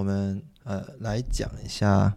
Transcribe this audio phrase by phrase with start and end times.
[0.00, 2.16] 我们呃来讲一下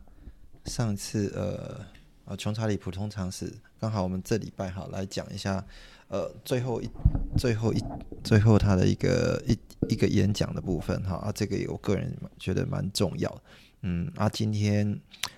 [0.64, 1.86] 上次呃
[2.24, 5.62] 呃穷查理普通常识，刚好我们这礼拜哈来讲一下
[6.08, 6.90] 呃最后一
[7.38, 7.84] 最后一
[8.24, 9.60] 最后他的一个一
[9.90, 13.44] 一个演讲的部分哈啊，这个我个人觉得蛮重要，
[13.82, 14.98] 嗯啊，今天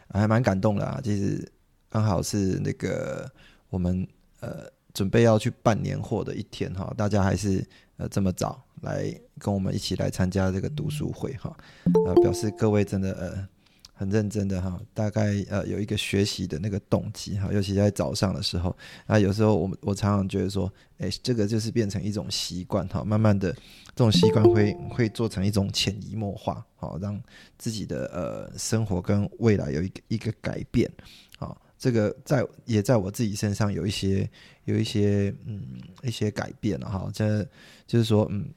[0.10, 1.52] 还蛮感动的啊，其实
[1.90, 3.28] 刚好是那个
[3.70, 4.08] 我们
[4.42, 8.64] 呃准备要去办年货的一天哈，大家还是呃这么早。
[8.86, 11.58] 来跟我们一起来参加这个读书会哈，
[12.06, 13.48] 呃，表示各位真的呃
[13.92, 18.76] 很认真的哈，大概呃有一个学习的那个动机哈，尤其在早上的时候
[19.08, 23.52] 啊，有时候我我常常觉得说，哎，这个就是变成一种习惯哈，慢慢的
[23.96, 27.20] 这种习惯会会做成一种潜移默化，好让
[27.58, 30.92] 自己的呃生活跟未来有一个一个改变，
[31.38, 34.30] 好，这个在也在我自己身上有一些
[34.66, 35.62] 有一些嗯
[36.04, 37.44] 一些改变了哈，这
[37.88, 38.48] 就是说嗯。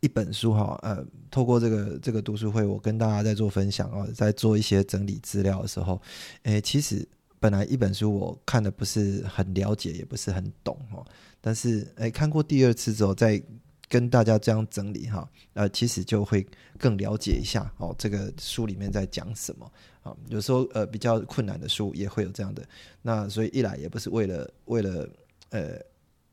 [0.00, 6.00] 一本书哈，呃，透过这个这个读书会，我跟大家在做分享哦，在做一些整理资料的时候，
[6.44, 7.06] 诶，其实
[7.40, 11.04] 本来一本书我看的不是很了解，也不是很懂哦，
[11.40, 13.42] 但是诶，看过第二次之后，再
[13.88, 16.46] 跟大家这样整理哈，呃，其实就会
[16.78, 20.16] 更了解一下哦，这个书里面在讲什么啊？
[20.28, 22.62] 有时候呃比较困难的书也会有这样的，
[23.02, 25.08] 那所以一来也不是为了为了
[25.50, 25.76] 呃。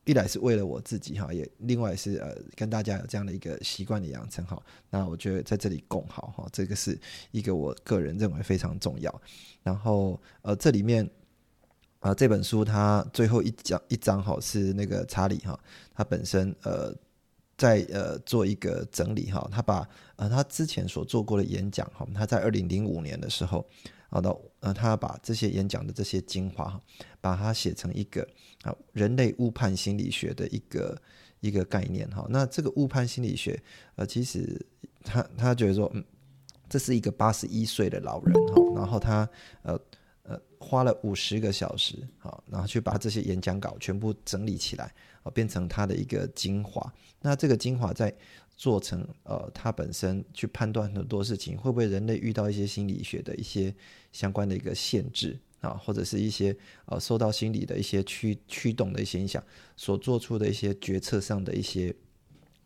[0.06, 4.62] 一来是为了我自己哈，也另外是呃跟大家有这样的一个习惯的养成哈。
[4.90, 6.98] 那我觉得在这里共好哈，这个是
[7.32, 9.22] 一个我个人认为非常重要。
[9.64, 11.10] 然后呃这里面
[12.00, 15.60] 啊这本书它最后一讲一章哈是那个查理哈，
[15.94, 16.94] 他本身呃
[17.58, 23.66] 在呃做一个整理哈，他把呃他之前所做过的演讲哈，他在二零零五年的时候。
[24.08, 26.80] 好的，呃，他把这些演讲的这些精华，
[27.20, 28.26] 把它写成一个
[28.66, 31.02] 啊人类误判心理学的一个
[31.40, 32.26] 一个概念哈。
[32.30, 33.58] 那这个误判心理学，
[33.96, 34.60] 呃，其实
[35.04, 36.04] 他他觉得说，嗯，
[36.68, 39.30] 这是一个八十一岁的老人哈，然后他
[39.62, 39.80] 呃
[40.24, 44.94] 呃花了五十个小时，好，然后去把这些演讲稿全部整理起来，
[45.24, 46.94] 啊，变成他的一个精华。
[47.22, 48.14] 那这个精华在。
[48.58, 53.76] 做成呃，他本身去判断很多事情，会不会人类遇到一些心理学的一些
[54.14, 56.56] 相关的一个限制啊，或者是一些
[56.86, 59.44] 呃受到心理的一些驱驱动的一些影响，
[59.76, 61.94] 所做出的一些决策上的一些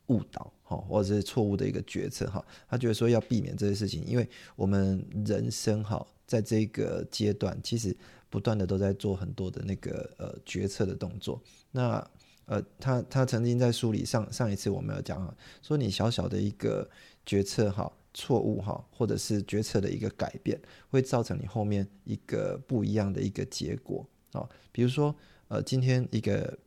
[0.07, 7.95] 误导哈，或者是错误的一个决策哈，他觉得说要避免这些事情，因为我们人生哈，在这个阶段其实
[8.29, 12.05] 不断的都在做很多的那个呃决策的动作，那。
[12.51, 15.31] 呃，他他曾经在书里上上一次我们有讲啊，
[15.61, 16.89] 说你小小的一个
[17.23, 20.59] 决策哈错误哈，或者是决策的一个改变，
[20.91, 24.47] 会造成你后面一个不一样的一个结果啊。
[24.71, 25.15] 比如说
[25.47, 26.57] 呃，今天一个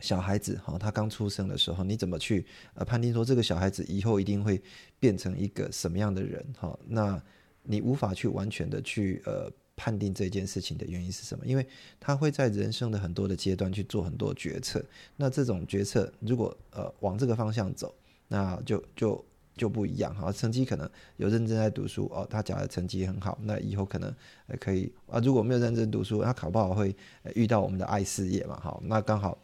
[0.00, 4.62] 小孩子哈，他刚出生的时候，你怎么去呃判定说这个小孩子以后一定会
[4.98, 6.78] 变成一个什么样的人哈？
[6.86, 7.22] 那
[7.62, 9.50] 你无法去完全的去呃。
[9.76, 11.44] 判定这件事情的原因是什么？
[11.44, 11.66] 因为
[11.98, 14.80] 他会在人生的很多的阶段去做很多决策。
[15.16, 17.92] 那这种决策如果呃往这个方向走，
[18.28, 19.24] 那就就
[19.56, 20.30] 就不一样哈。
[20.32, 24.14] 成绩可能有认真在读书哦，他假的成绩很好，那以后可能
[24.60, 25.20] 可以啊。
[25.20, 26.94] 如果没有认真读书，他考不好会
[27.34, 28.58] 遇到我们的爱事业嘛？
[28.60, 29.38] 好，那刚好。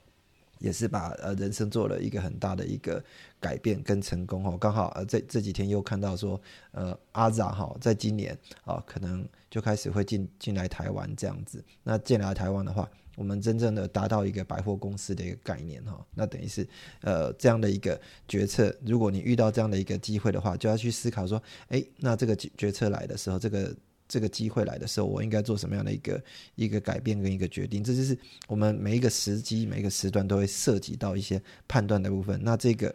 [0.61, 3.03] 也是把呃人生做了一个很大的一个
[3.41, 6.39] 改变跟成功哈，刚好呃这这几天又看到说
[6.73, 12.87] 呃阿扎哈在今年啊可能就开始会进进来台湾这样子，那进来台湾的话，
[13.21, 16.67] 我们真正的达到一个百货公司的一个概念哈，那等于是
[17.03, 23.77] 呃这样的一个决策，如果你遇到这样的一个机会的话，就要去思考说，哎，那这个决策来的时候，这个。
[24.13, 26.21] 这个机会来的时候，我应该做什么样的一个
[26.57, 27.81] 一个改变跟一个决定？
[27.85, 28.19] 这就是
[28.49, 32.41] 我们每一个时机、每一个时段都会涉及到一些判断的部分。
[32.43, 32.93] 那这个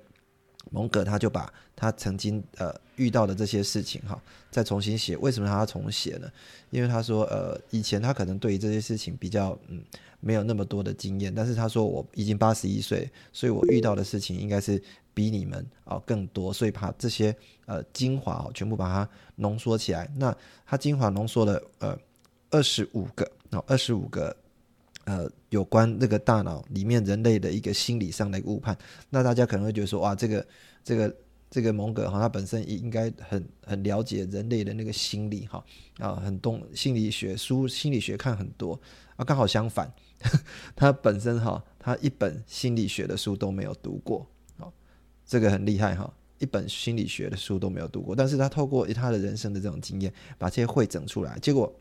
[0.72, 4.22] 蒙格他就把他曾经呃遇到的这些事情哈，
[4.52, 5.16] 再重新写。
[5.18, 6.32] 为什么他要重写呢？
[6.70, 9.84] 因为他说呃以前他可能对于这些事情比较嗯
[10.20, 14.82] 没有那么多的经验，但是他说我已经八十一岁，所以我遇到的事情应该是。
[15.16, 17.34] 比你们啊更多，所以把这些
[17.68, 20.12] 呃精华哦全部把它浓缩起来。
[20.18, 20.36] 那
[20.66, 21.98] 他精华浓缩了呃
[22.50, 24.36] 二十五个啊二十五个
[25.06, 28.78] 呃有关那个大脑里面人类的一个心理上的误判。
[29.10, 30.46] 那大家可能会觉得说，哇，这个
[30.84, 31.16] 这个
[31.50, 35.64] 这个蒙格哈，他本身也应该很很了解人类的那个心理哈
[36.00, 38.80] 啊，很懂心理学书，心理学看很多
[39.16, 39.92] 啊，刚好相反，
[40.76, 44.28] 他本身哈，他一本心理学的书都没有读过，
[44.58, 44.72] 哦，
[45.26, 46.14] 这个很厉害哈。
[46.38, 51.40] 一本心理学的书都没有读过，但是他透过他的人生的这种经验，把这些汇整出来。
[51.40, 51.74] 结果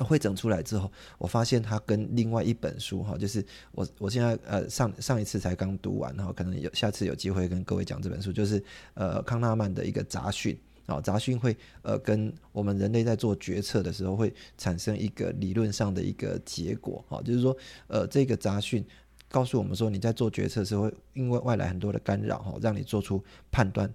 [0.00, 8.62] 汇整出来之后，我发现它跟另外一本书哈，就是我我现在呃上上一次才刚读完，然后可能有下次有机会跟各位讲这本书，就是
[8.94, 17.56] 呃康纳曼的一个杂讯啊，杂讯会呃跟我们人类在做决策的时候会产生一个理论上的一个结果哈，就是说
[17.86, 18.84] 呃这个杂讯。
[19.28, 23.90] 告诉我们说，你在做决策的时会因为外来很多的干扰哈，让你做出判断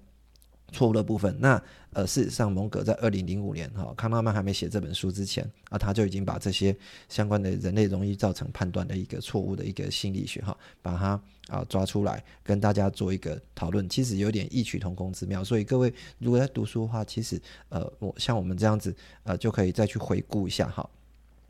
[0.71, 1.35] 错误的部分。
[1.39, 1.61] 那
[1.93, 6.75] 呃，事实上，蒙格在二零零五年哈，康纳曼还没写这本书之前啊，他就已经把这些
[7.09, 13.89] 相关的人类容易造成判断的一个错误的一个心理学哈，把它啊抓出来跟大家做一个讨论。
[13.89, 15.43] 其实有点异曲同工之妙。
[15.43, 20.87] 所以各位如果在读书的话，其实呃，我像我们这样子呃，就可以再去回顾一下哈。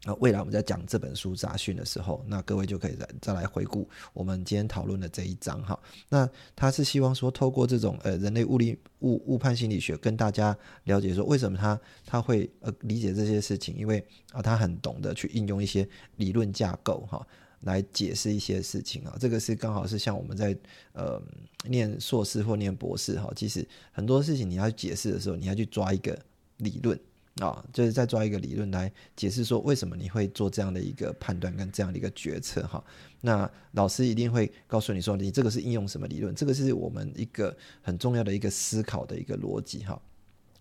[0.07, 5.77] 那未来我们在讲这本书杂讯的时候，那各位就可以再再来回顾我们今天讨论的这一章哈。
[6.07, 14.01] 那他是希望说，透过这种呃人类物理误误判心理学，跟大家了解说，为什么他他会呃理解这些事情，因为
[14.31, 17.27] 啊他很懂得去应用一些理论架构哈，
[17.63, 19.13] 来解释一些事情啊。
[19.19, 20.57] 这个是刚好是像我们在
[20.93, 21.21] 呃
[21.67, 26.17] 念硕士或念博士哈，其实很多事情你要解释的时候，你要去抓一个
[26.59, 26.97] 理论。
[27.39, 32.83] 啊，就是再抓一个理论来解释说为什么你会做这样的一个判断跟这样的一个决策哈。
[33.21, 36.33] 那老师一定会告诉你说，你这个是应用什么理论？
[36.35, 39.99] 这个是我们一个很重要的一个思考的一个逻辑哈。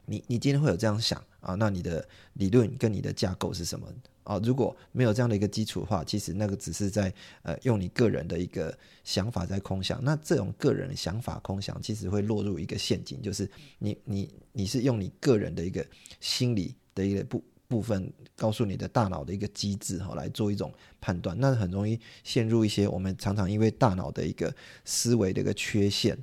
[0.07, 1.55] 你你今天会有这样想啊？
[1.57, 3.87] 那你的理论跟你的架构是什么
[4.23, 4.41] 啊？
[4.43, 7.13] 如果没有这样的一个基础的话，其实那个只是在
[7.43, 10.03] 呃用你个人的一个想法在空想。
[10.03, 15.85] 那这种个人想法空想，其实会落入一个陷阱，就是你你你是用你个人的一个
[16.21, 24.55] 心理的一个部部分，告诉你的大脑的一个机制哈，来做一种判断，那很容易陷入一些我们常常因为大脑的一个
[24.85, 26.17] 思维的一个缺陷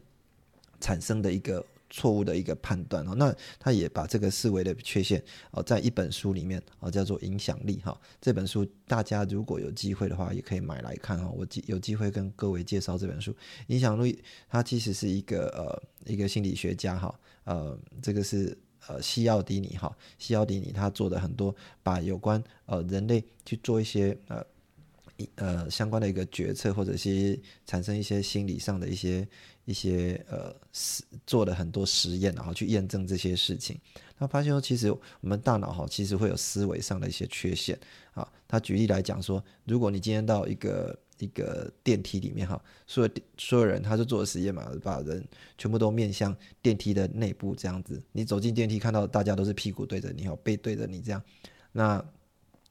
[0.80, 1.66] 产生的一个。
[1.96, 7.96] 错误的一个判断哦，那他也把这个思维的缺陷哦，在一本书里面哦，叫做影响力哈。
[8.20, 11.30] 这本书大家如果有机会的话，也可以买来看哈。
[11.30, 13.32] 我有机会跟各位介绍这本书。
[13.68, 14.20] 影响力
[14.50, 17.14] 它其实是一个呃一个心理学家哈，
[17.44, 18.58] 呃这个是
[18.88, 24.44] 呃西奥迪尼哈，西奥迪尼他做的很多把有关呃人类去做一些呃。
[25.36, 29.28] 呃，相关的一个决策，或者是产生一些心理上的一些
[29.66, 33.80] 一些呃实做了很多实验，然后去验证这些事情。
[34.18, 37.78] 他发现说，其实我们大脑哈，其实会有思维上的一些缺陷
[38.14, 38.28] 啊。
[38.48, 45.26] 他举例来讲说，如果你今天到一个一个电梯里面哈，所有所有人他就做了实验嘛，把人
[45.58, 51.22] 全部都面向电梯的内部这样子，你走进电梯看到大家都是屁股对着你，好背对着你这样，
[51.72, 52.04] 那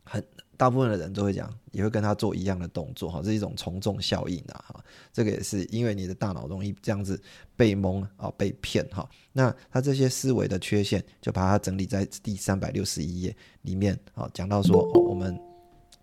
[0.05, 0.25] 很。
[0.57, 7.21] 大部分的人都会讲，也会跟他做一样的动作，哈，这是一种从众效应啊，哈，这个也是因为你的大脑容易这样子
[7.57, 15.37] 被蒙啊，被骗，哈，那他这些思维的缺陷，就把它整理在第三百六十一页里面，啊，讲到说，我们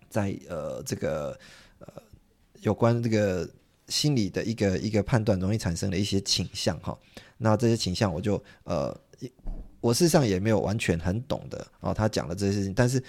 [0.10, 1.40] 在呃这个
[1.80, 1.88] 呃
[2.62, 3.48] 有关这个
[3.88, 6.98] 心理的一个一个判断容易产生的一些倾向，哈，
[7.38, 8.94] 那这些倾向我就呃
[9.80, 13.02] 我事实上也没有完全很懂的，哦，他讲的这些事情，但是。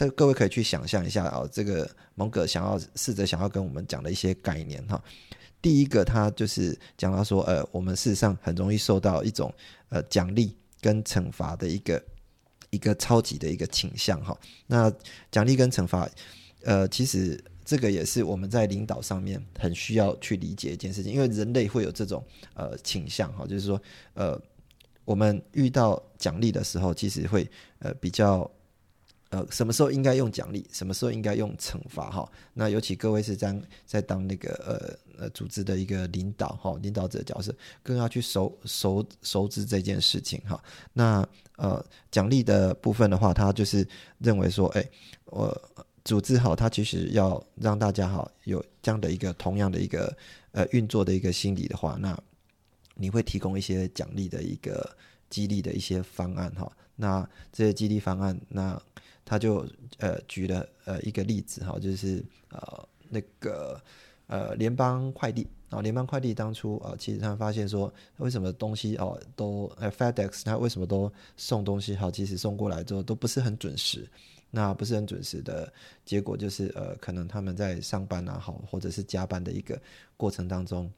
[0.00, 5.02] 但各位可以去想象一下啊，这个蒙哥想要试着想要跟我们讲的一些概念哈。
[5.60, 9.52] 第一个，他就是讲到说，呃，我们事实上很容易受到一种
[9.88, 12.00] 呃奖励跟惩罚的一个
[12.70, 14.38] 一个超级的一个倾向哈。
[14.68, 14.88] 那
[15.32, 16.08] 奖励跟惩罚，
[16.62, 22.24] 呃，其实这个也是我们在领导上面很需要去理解一件事情，因为人类会有这种
[22.54, 23.82] 呃倾向哈，就是说
[24.14, 24.40] 呃，
[25.04, 27.50] 我们遇到奖励的时候，其实会
[27.80, 28.48] 呃比较。
[29.30, 32.10] 呃，什么时候应该用奖励，什么时候应该用惩罚？
[32.10, 33.54] 哈，那尤其各位是在
[33.84, 40.58] 在当那个呃呃组织的一个领导哈，领导者角色，更要去熟熟熟知这件事情哈。
[40.94, 44.90] 那呃奖励的部分的话，他就是认为说，哎，
[45.26, 45.54] 我
[46.04, 50.16] 组织好，他其实要让大家哈有这样的一个同样的一个
[50.52, 52.18] 呃运作的一个心理的话，那
[52.94, 54.96] 你会提供一些奖励的一个
[55.28, 56.72] 激励的一些方案哈。
[57.00, 58.80] 那这些激励方案，那
[59.28, 59.66] 他就
[59.98, 63.78] 呃举了呃一个例子哈，就是呃那个
[64.26, 74.08] 呃联邦快递啊，联邦快递当初啊，其实他发现说，为什么东西哦都呃 FedEx 他为什么都送东西好，其实送过来之后都不是很准时。
[74.50, 75.70] 那不是很准时的
[76.06, 79.78] 结果就是呃，可能他们在上班啊，好或者是加班的一个
[80.16, 80.90] 过程当中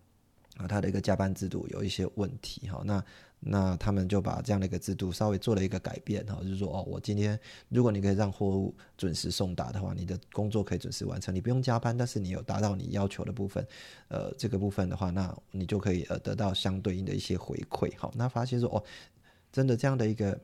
[0.56, 2.80] 啊，他的一个加班制度有一些问题哈。
[2.84, 3.04] 那
[3.42, 13.66] 那他们就把这样的一个制度稍微做了一个改变哈，就是说哦，我今天如果你可以让货物准时送达的话，你的工作可以准时完成，你不用加班，但是你有达到你要求的部分，
[14.08, 18.10] 呃，这个部分的话，那你就可以呃得到相对应的一些回馈哈。
[18.14, 18.84] 那发现说哦，
[19.50, 20.40] 真的这样的一个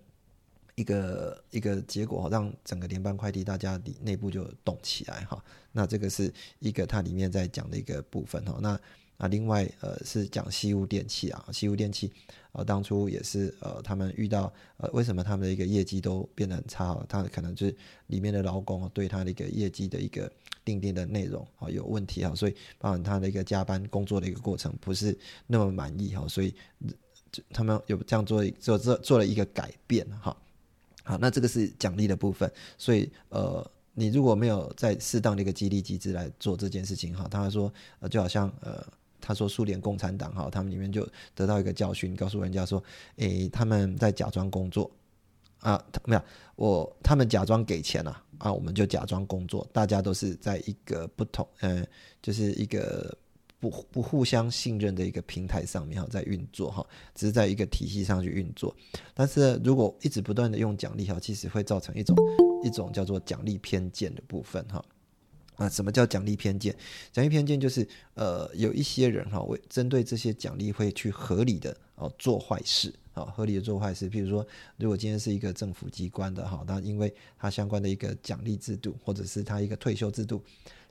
[0.75, 5.45] 一个一个结果，让整个联邦快递大家里内部就动起来哈。
[5.71, 8.59] 那这个是一个它里面在讲的一个部分哈。
[8.63, 8.81] 那
[9.19, 12.13] 啊，另外呃是讲西屋电器啊，西屋电器，
[12.53, 16.95] 呃当初也是呃他们遇到呃为什么他们的一个业绩都变得很差？
[17.09, 17.77] 他可能就是
[18.09, 20.31] 里面的劳工对他的一个业绩的一个
[20.67, 26.55] 定定的内容啊有问题啊，所以包含他的一个加班工作的一个过程不是那么满意哈，所以
[27.55, 30.37] 他们有这样做做做做了一个改变哈。
[31.05, 38.87] 好，那这个是奖励的部分，所以呃你如果没有在适当的一个激励机制来做这件事情哈，他说呃就好像呃。
[39.27, 41.05] 他说：“苏联共产党哈，他们里面就
[41.35, 42.81] 得到一个教训，告诉人家说，
[43.17, 44.89] 诶，他们在假装工作
[45.59, 46.23] 啊，没有
[46.55, 51.85] 我，他们假装给钱了啊，我们就假装工作，大家都是在一个不同，呃，
[52.23, 53.19] 就是一个
[53.59, 58.73] 不不互相信任的一个平台上面哈，在运作哈，只是在一个体系上去运作。
[59.13, 62.17] 但是如果一直不断的用奖励哈，其实会造成一种
[62.63, 64.81] 一种叫做奖励偏见的部分哈。”
[65.57, 66.75] 啊，什么叫奖励偏见？
[67.13, 74.09] 奖励偏见就是，呃，有一些人哈，为针对这些奖励会去合理的哦做坏事，啊，合理的做坏事。
[74.09, 74.47] 比如说，
[74.77, 80.43] 如果今天是一个政府机关的哈，那因为它相关的一个奖励制度，或者是它一个退休制度，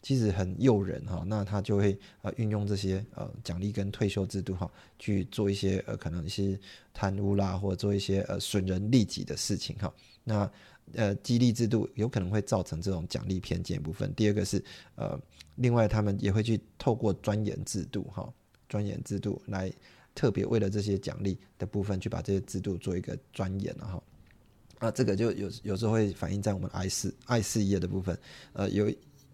[0.01, 6.59] 其实很诱人哈，那他就会呃运用这些呃奖励跟退休制度哈，去做一些呃可能一些
[6.91, 9.93] 贪污啦，或者做一些呃损人利己的事情哈，
[10.23, 10.51] 那。
[10.93, 14.13] 呃，激励制度有可能会造成这种奖励偏见部分。
[14.13, 14.63] 第二个是，
[14.95, 15.19] 呃，
[15.55, 18.31] 另外他们也会去透过钻研制度，哈，
[18.69, 19.71] 钻研制度来
[20.13, 24.03] 特别为了这些奖励的部分去把这些制度做一个钻研了哈。
[24.79, 28.17] 啊，这个就有有时候会反映在我们爱事爱事业的部分，
[28.53, 28.89] 呃，有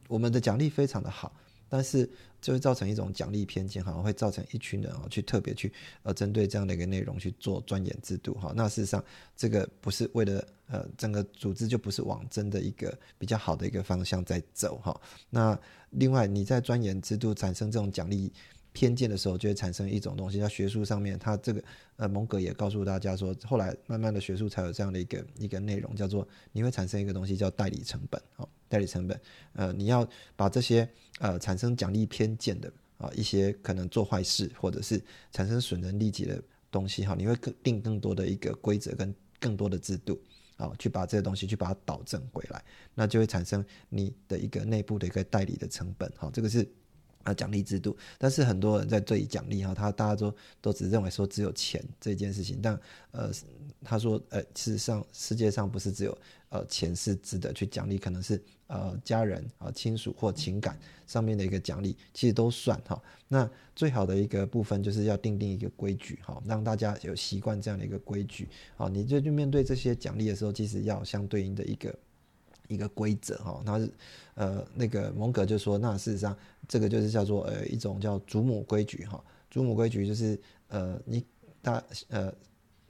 [0.07, 1.35] 我们的奖励非常的好。
[1.73, 2.09] 但是
[2.41, 5.71] 就会造成一种奖励偏见，哈，会造成一群人哦去特别去
[6.03, 8.51] 呃针对这样的一个内容去做钻研制度，哈。
[8.53, 9.01] 那事实上
[9.37, 14.99] 这个不是为了呃整个组织就不是往真的一个比较好的一个方向在走，哈。
[15.29, 15.59] 那
[15.91, 18.31] 另外你在钻研制度产生这种奖励
[18.73, 21.63] 偏见的时候，就会产生一种东西，在学术上面，它这个
[21.97, 28.47] 呃蒙格也告诉大家说，后来慢慢的学术才有这样的一个一个内容，叫做你会产生一个东西叫代理成本，哈。
[28.69, 29.19] 代理成本，
[29.51, 30.87] 呃，你要把这些
[31.19, 40.17] 呃产生奖励偏见的啊一些可能做坏事或者是产生损人利己的东西哈，你会更定更多的一个规则跟更多的制度
[40.61, 42.63] 啊，去把这些东西去把它导正回来，
[42.93, 46.67] 那就会产生你的一个内部的一个代理的成本好，这个是
[47.23, 52.79] 啊奖励制度，但是很多人在对奖励哈，他大家都都只认为说只有钱这件事情，但
[53.11, 53.31] 呃
[53.83, 56.17] 他说呃事实上世界上不是只有。
[56.51, 58.35] 呃，钱是值得去奖励，可能是
[58.71, 63.01] 呃家人啊、亲属或情感上面的一个奖励，其实都算哈。
[63.27, 68.47] 那最好的一个部分就是要定定一个规矩哈，让大家有习惯这样的一个规矩。
[68.77, 71.99] 啊，你就就面对这些奖励的时候，其实要相对应的一个
[72.69, 73.61] 一个规则哈。
[73.65, 73.89] 那
[74.35, 76.35] 呃那个蒙格就说，那事实上
[76.67, 79.21] 这个就是叫做呃一种叫祖母规矩哈。
[79.49, 81.25] 祖母规矩就是呃你
[81.61, 82.33] 大呃。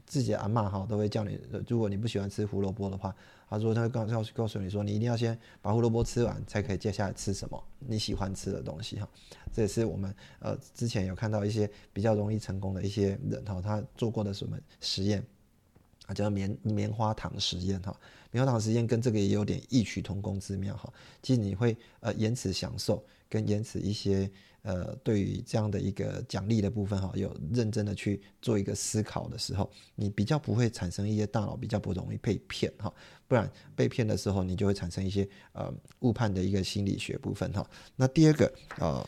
[0.03, 3.15] 自己的阿妈哈都会叫你，如果你不喜欢吃胡萝卜的话，
[3.51, 9.07] 他说他告告告诉你说，你一定要先把胡萝卜吃完，才可以接下来吃什么你喜欢吃的东西哈。
[9.51, 15.21] 这也是我们呃之前有看到一些比较容易成功的一些人哈，他做过的什么实验
[16.07, 17.93] 啊，叫棉棉花糖实验哈。
[18.31, 20.91] 棉花糖实验跟这个也有点异曲同工之妙哈。
[21.21, 24.31] 其实你会呃延迟享受跟延迟一些。
[24.63, 32.93] 呃，对于这样的一个奖励的部分哈，有认真的去做一个思考的时候，你比较不会产生一些大脑比较不容易被骗哈，
[33.27, 37.67] 不然被骗的时候，你就会产生一些呃误判的一个心理学部分哈。
[37.95, 39.07] 那第二个呃，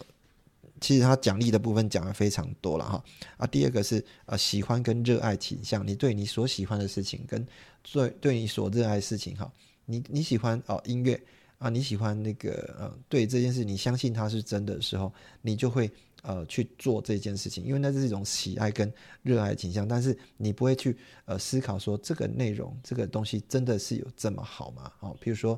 [0.82, 3.04] 其实他奖励的部分讲的非常多了哈
[3.38, 7.46] 啊，第二个是呃喜欢跟热爱倾向，你对你所喜欢的事情跟
[7.92, 9.52] 对对你所热爱的事情哈，
[9.86, 11.22] 你你喜欢哦音乐。
[11.64, 15.10] 啊，你喜欢那个呃，对这件事你相信它是真的时候，
[15.42, 15.90] 你就会
[16.22, 18.92] 呃去做这件事情，因为那是一种喜爱跟
[19.22, 24.92] 热爱倾向，但是你不会去呃思考说这个内容这个东西真的是有这么好吗？
[25.00, 25.58] 哦，比如说，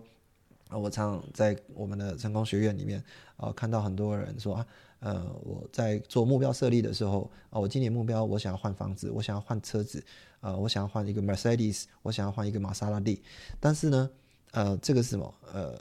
[0.70, 3.04] 我常在我们的成功学院里面
[3.38, 4.68] 啊看到很多人说啊，
[5.00, 10.06] 呃，我在做目标设立的时候啊，我今年目标我想要换房子，我想要换车子，
[10.42, 13.24] 呃，我想要换一个 Mercedes，我想要换一个玛莎拉蒂，
[13.60, 14.08] 但是呢。
[14.52, 15.36] 呃，这个是什么？
[15.52, 15.78] 呃，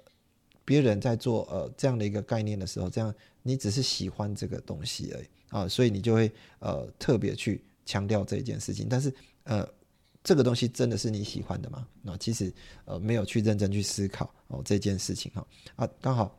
[0.64, 8.87] 别人在做呃这样的一个概念的时候，这样你只是喜欢这个东西而已啊，所以你就会呃特别去强调这一件事情。
[8.88, 9.12] 但是
[9.44, 9.68] 呃，
[10.23, 11.87] 这个东西真的是你喜欢的吗？
[12.00, 12.52] 那其实
[12.87, 16.35] 呃没有去认真去思考哦这件事情哈啊，刚好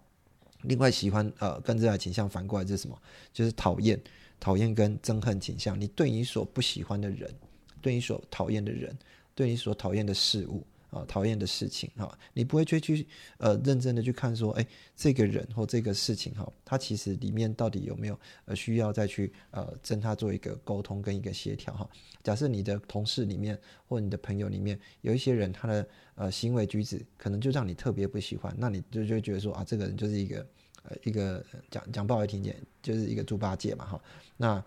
[0.64, 3.00] 另外喜欢呃跟热爱倾向反过来是什么？
[3.32, 4.02] 就是讨厌
[4.40, 5.80] 讨厌跟憎恨倾向。
[5.80, 7.32] 你对你所不喜欢的人，
[7.80, 8.98] 对你所讨厌的人，
[9.36, 10.66] 对你所讨厌的事物。
[10.90, 14.66] 啊，讨厌的事情哈，你不会去去呃认真的去看说，哎，
[14.96, 21.90] 这个人或这个事情哈，他其实里面到底有没有呃需要再去呃跟他做一个沟通跟一个协调哈。
[22.24, 30.48] 假设你的同事里面或你的朋友里面有一些人，他的呃行为举止可能就让你特别不喜欢，那你就就觉得说啊，这个人就是一个
[30.84, 34.02] 呃一个讲讲不好听点，就是一个猪八戒嘛哈。
[34.38, 34.64] 那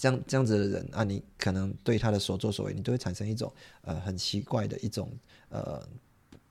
[0.00, 3.52] 这样这样子的人啊，你可能对他的所作所为，你都会产生一种
[3.82, 5.10] 呃很奇怪的一种
[5.50, 5.86] 呃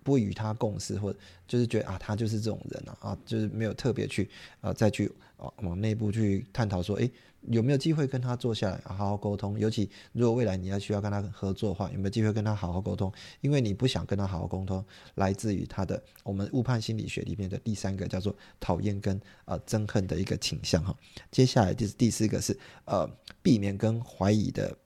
[0.04, 4.30] 不与他共事，或者就是觉得啊他就是这种人啊啊，就是没有特别去
[4.62, 7.12] 呃再去啊往内部去探讨说，诶。
[7.48, 9.58] 有没有机会跟他坐下来好好沟通？
[9.58, 13.12] 尤其如果未来你要需要跟他合作的话，有没有机会跟他好好沟通？
[13.42, 14.84] 因为你不想跟他好好沟通，
[15.16, 20.96] 来自于他的我们误判心理学里面的第三个叫做讨厌跟呃憎恨的一个倾向哈。
[21.32, 23.10] 接下来就是第四个是呃
[23.42, 24.78] 避免跟怀疑的。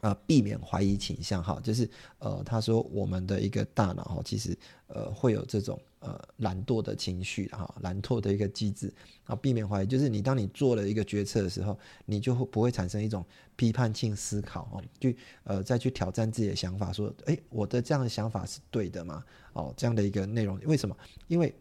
[0.00, 1.88] 啊，避免怀疑倾向哈，就是
[2.18, 8.92] 呃，他说我们的一个大脑哈，其实呃会有这种呃懒惰的情绪哈，懒惰的一个机制
[9.24, 13.24] 啊，避免怀疑，就是你当你做了一个决策的时候，你就会不会产生一种
[13.56, 19.22] 批判性思考哦，去呃再去挑战自己的想法，说哎，我的这样的想法是对的吗？
[19.52, 20.96] 哦，这样的一个内容，为什么？
[21.28, 21.54] 因为。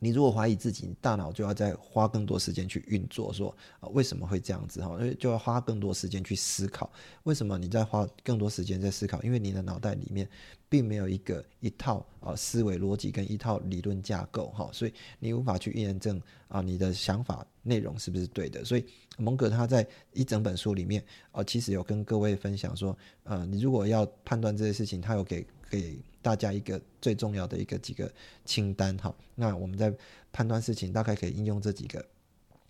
[0.00, 4.96] 你如果怀疑自己，大脑就要再花更多时间去运作，说啊为什么会这样子哈？
[5.00, 6.90] 因为就要花更多时间去思考，
[7.24, 9.22] 为什么你在花更多时间在思考？
[9.22, 10.28] 因为你的脑袋里面
[10.68, 18.64] 并没有一个一套啊思维逻辑跟一套理论架构哈，所以你无法去验证啊你的想法内容是不是对的。
[18.64, 18.84] 所以
[19.18, 25.98] 蒙格他在一整本书里面啊，其实有跟各位分享说，呃，你如果要判断这些事情，他有给给。
[26.20, 28.12] 大家一个最重要的一个几个
[28.44, 29.90] 清单哈，那我们在
[30.30, 32.04] 判断事情大概可以应用这几个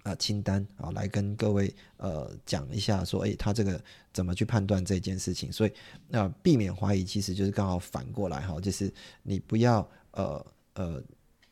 [0.04, 3.82] 啊清单啊来跟各位呃讲一下说，诶，他这个
[4.12, 5.50] 怎么去判断这件事情？
[5.50, 5.72] 所以
[6.06, 11.02] 那避免怀疑其实就是刚好反过来哈，就是你不要呃呃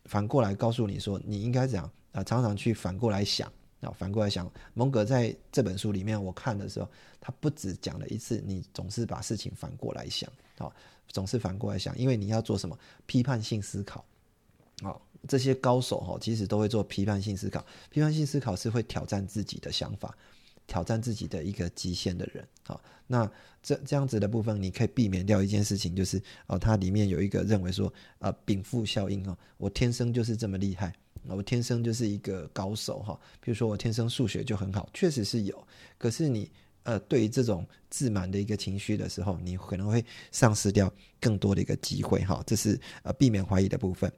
[0.04, 4.48] 反过来告诉你说你应该怎样啊，常常去反过来想啊，反过来想。
[4.74, 6.88] 蒙格在这本书里面我看的时候，
[7.20, 10.70] 他不止讲了一次，你总是把事情反过来想啊。
[11.08, 14.04] 总是反过来想，因为你要做什么批判性思考，
[14.82, 17.64] 哦，这些高手哈，其实都会做批判性思考。
[17.90, 20.16] 批判性思考是会挑战自己的想法，
[20.66, 22.46] 挑战自己的一个极限的人。
[22.64, 23.30] 好，那
[23.62, 30.92] 这这样子的部分，你可以避免掉一件事情，就是哦，它里面有一个认为说，呃，禀赋效应哦，我天生就是这么厉害，
[31.28, 33.18] 我天生就是一个高手哈。
[33.40, 35.66] 比如说我天生数学就很好，确实是有，
[35.98, 36.50] 可是你。
[36.86, 42.40] 呃，对于这种自满的一个情绪的时候，你可能会丧失掉更多的一个机会哈。
[42.46, 44.10] 这是呃避免怀疑的部分。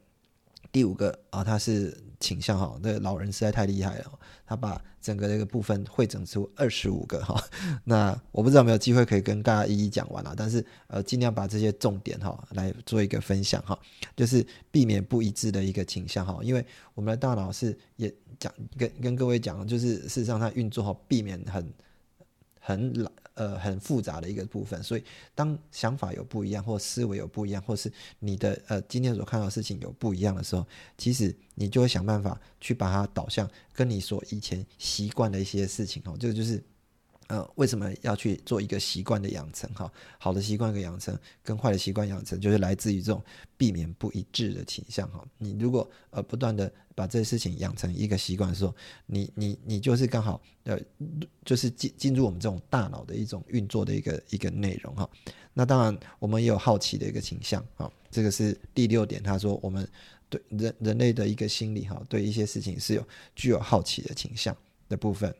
[0.71, 7.43] 第五个啊，他是倾向哈，这老人实在太厉害了，他把整个这个部分会整出二十五个哈。
[7.85, 13.79] 那我不知道有没有机会可以跟大家一一讲完了，但是呃，尽量把这些重点哈来做一个分享哈，
[14.15, 16.63] 就是避免不一致的一个倾向哈，因为
[16.95, 21.67] 我们的大脑是也讲跟跟各位讲，就是事实上它运作好，避免很。
[22.69, 25.03] 很老呃很复杂的一个部分，所以
[25.35, 30.67] 当想法有不一样，或思维有不一样，或是你的呃今天所看到事情有不一样的时候，
[30.99, 36.63] 其实你就会想办法去把它导向跟你所以前习惯的一些事情哦，这个就是。
[37.29, 39.69] 呃，为什么要去做一个习惯的养成？
[39.75, 43.23] 哈，好的习惯的养成跟坏的习惯养成，就是来自于这种
[43.57, 45.07] 避免不一致的倾向。
[45.11, 50.81] 哈，你如果呃不断的把这事情养成一个习惯的时候，你你你就是刚好呃，
[51.45, 54.95] 就是进进入我们这种大脑的一种运作的一个一个内容。
[54.97, 55.09] 哈，
[55.53, 57.63] 那当然我们也有好奇的一个倾向。
[57.77, 59.87] 哈，这个是第六点，他说我们
[60.31, 64.57] 对人人类的一个心理哈，对一些事情是有具有好奇的倾向
[64.89, 65.35] 的部分。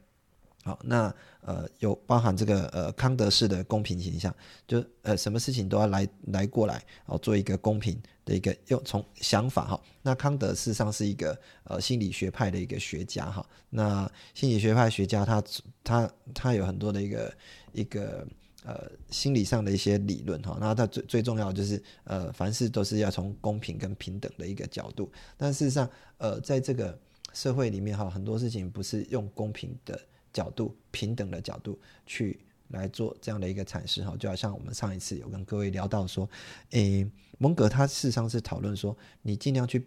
[0.65, 4.35] 好，那呃有包含这个呃康德式的公平形象，
[4.67, 9.81] 就呃什么事情都要来来过来哦，做一个公平的一个用从想法哈。
[10.03, 13.47] 那康德事实上是一个呃心理学派的一个学家哈。
[13.71, 15.43] 那心理学派学家他
[15.83, 17.35] 他他有很多的一个
[17.73, 18.27] 一个
[18.65, 20.59] 呃心理上的一些理论哈。
[20.61, 25.11] 那他最最重要就是呃凡事都是要从公平跟平等的一个角度。
[25.37, 26.99] 但事实上呃在这个
[27.33, 29.99] 社会里面哈，很多事情不是用公平的。
[30.39, 36.29] 角度平等的角度去来做这样的一个阐释哈，就好像我们上一次有跟各位聊到说，
[36.71, 37.05] 诶，
[37.39, 39.85] 蒙格他事实上是讨论说，你尽量去，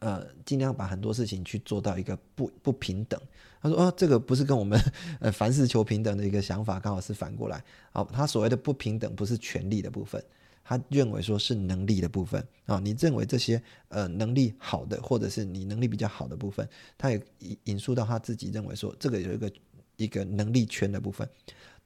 [0.00, 3.20] 呃，尽量把很多事情去做到一个不不平等。
[3.60, 4.76] 他说，哦，这个不是跟我们
[5.20, 7.62] 呃凡事求平等的一个想法刚好是反过来。
[7.92, 10.20] 好，他所谓的不平等不是权利的部分，
[10.76, 12.78] 他认为说是能力的部分啊。
[12.78, 19.52] 你认为这些呃能力好的，或者是你能力比较好的部分，他也引引述到他自己认为说，这个有一个
[19.96, 21.28] 一个能力圈的部分。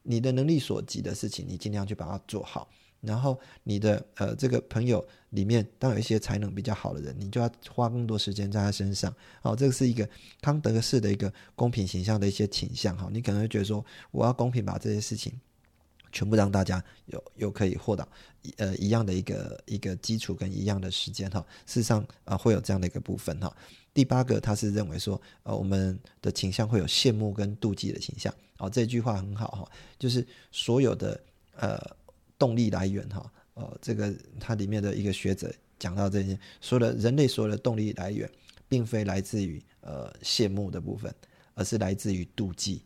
[0.03, 2.68] 你的能力所及的事情，你尽量去把它做好。
[3.01, 9.14] 然后你的呃这个朋友里面，当有一些才能比较好的人，你就要花更多时间在他身上。
[9.42, 10.09] 好，这个是一个
[10.40, 12.96] 康德式的一个公平形象的一些倾向。
[12.96, 15.33] 哈，你可能会觉得说，我要公平把这些事情
[16.12, 18.07] 全部让大家有有可以获得
[18.57, 21.31] 呃一样的一个一个基础跟一样的时间。
[21.31, 23.38] 哈，事实上啊会有这样的一个部分。
[23.40, 23.55] 哈，
[23.92, 28.33] 第八个他是认为说，呃我们的倾向会有羡慕跟妒忌的倾向。
[28.59, 31.21] 哦，这句话很好哈，就是所有的
[31.57, 31.79] 呃
[32.38, 38.31] 动力来源哈，呃，这个它里面的一个学者讲到这些，所有的人类所有的动力来源，
[38.66, 41.14] 并非来自于呃羡慕的部分，
[41.57, 42.83] 而是来自于妒忌，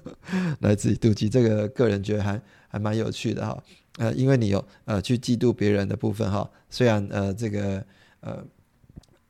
[0.60, 1.28] 来自于妒忌。
[1.28, 3.62] 这个个人觉得还还蛮有趣的哈，
[3.98, 7.84] 呃，因为你有呃去嫉妒别人的部分哈，虽然呃这个
[8.20, 8.44] 呃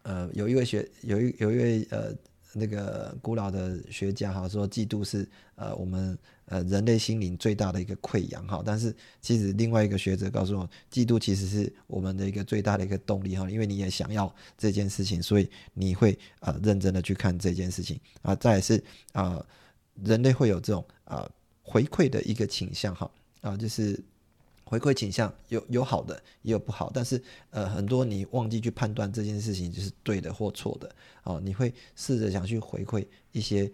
[0.03, 2.15] 呃有一位学有一有一位呃。
[2.55, 6.19] 那个古老的学家哈说，嫉妒是呃我们
[6.53, 8.63] 呃人类心灵最大的一个溃疡哈。
[8.65, 18.35] 但是其实另外一个学者告诉我，嫉妒其实是我们的一个最大的一个动力哈，因为你也想要这件事情，所以你会呃认真的去看这件事情啊。
[18.35, 19.45] 再是啊，
[20.05, 21.29] 人类会有这种啊
[21.63, 23.11] 回馈的一个倾向哈
[23.41, 23.99] 啊，就是。
[24.65, 30.91] 回馈倾向有有好的，也有不好，但是呃，很多你忘记去判断这件事情就是对的或错的
[31.25, 31.39] 哦。
[31.45, 33.71] 你会试着想去回馈一些，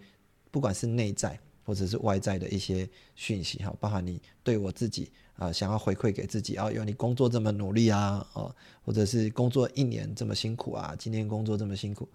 [0.51, 1.39] 不管是内在
[1.69, 12.09] 或者是外在的一些讯息哈，包含你对我自己啊，想要回馈给自己啊，有你工作这么努力啊，哦，或者是工作一年这么辛苦啊，今天工作这么辛苦，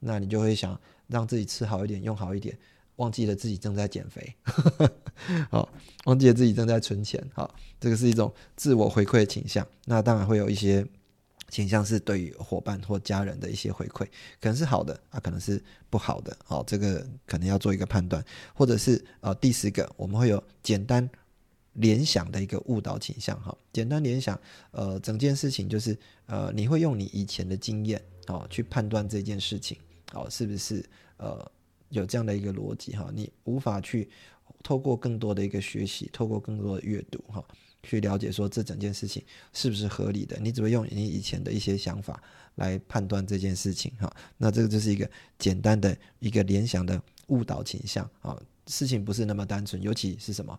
[0.00, 2.58] 那你就会想让自己吃好一点，用好一点。
[2.96, 4.34] 忘记了自己正在减肥，
[5.50, 5.68] 好，
[6.06, 9.64] 忘记了自己正在存钱，好，这个是一种自我回馈的倾向。
[9.84, 10.82] 那当然会有一些
[11.48, 14.06] 倾向是对于伙伴或家人的一些回馈，
[14.40, 21.08] 可能是好的啊，可能是不好的，哦，这个可能要做一个判断，或者是呃第十个，我们会有简单
[21.74, 24.38] 联想的一个误导倾向，哈，简单联想，
[24.70, 29.78] 呃，整件事情就是呃，你会用你以前的经验，哦，去判断这件事情，
[30.12, 30.84] 哦，是不是
[31.16, 31.50] 呃。
[31.90, 34.10] 有这样的一个逻辑哈，你无法去
[34.60, 37.42] 透过更多的一个学习，透过更多的阅读哈，
[37.86, 40.36] 去了解说这整件事情是不是合理的。
[40.40, 42.22] 你只会用你以前的一些想法
[42.56, 44.12] 来判断这件事情哈。
[44.36, 48.36] 那这个就是一个简单的一个联想的误导倾向啊。
[48.66, 50.58] 事情不是那么单纯，尤其是什么？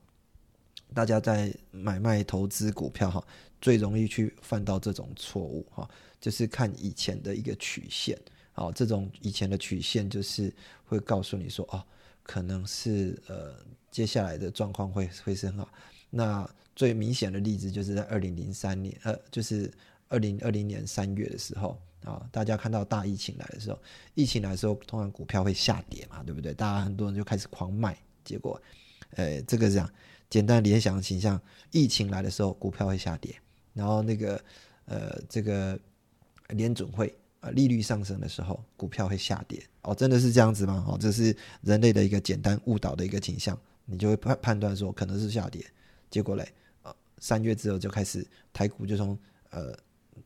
[0.94, 3.22] 大家在买卖投资股票哈，
[3.60, 5.90] 最容易去犯到这种错误哈，
[6.22, 8.18] 就是看以前的一个曲线。
[8.54, 10.54] 好，这种以前的曲线就是
[10.86, 11.84] 会告诉你说，哦，
[12.24, 13.56] 可能是呃
[13.92, 15.68] 接下来的状况会会是很好。
[16.10, 19.70] 那最明显的例子就是在二零零三年，呃，就是
[20.10, 23.80] 二零二零年三月的时候啊，大家看到大疫情来的时候，
[24.14, 26.54] 疫情来的时候，通常股票会下跌嘛，对不对？
[26.54, 28.62] 大家很多人就开始狂卖，结果，
[29.16, 29.92] 呃，这个这样
[30.30, 33.36] 简单联想的形象，疫情来的时候股票会下跌，
[33.74, 34.40] 然后那个
[34.86, 35.78] 呃这个
[36.50, 37.14] 联准会。
[37.40, 40.84] 啊，利率上升的时候，股票会下跌哦，真的是这样子吗？
[40.88, 45.64] 哦，这是人类的一个简单误导的一个倾向，你就会判判断说可能是下跌，
[46.10, 46.52] 结果嘞，
[47.20, 49.18] 三月之后就开始台股就从
[49.50, 49.74] 呃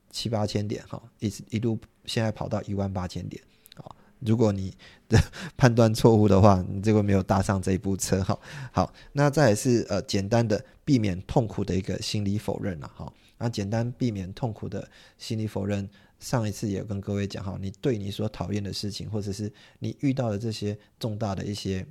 [0.09, 3.41] 七八千点哈，一一路现在跑到一万八千点
[3.75, 3.85] 啊，
[4.19, 4.73] 如果你
[5.07, 5.19] 的
[5.55, 8.37] 判断错误的话，你这个没有搭上这一部车哈。
[8.71, 15.89] 好，那再是呃简单的避免痛苦的一个心理否认了哈，那简单避免痛苦的心理否认。
[16.19, 21.83] 上一次也跟各位讲哈，你对你所讨厌的事情，或者是你遇到的这些重大的一些